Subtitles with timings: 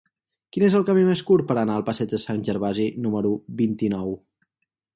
[0.55, 4.19] Quin és el camí més curt per anar al passeig de Sant Gervasi número vint-i-nou?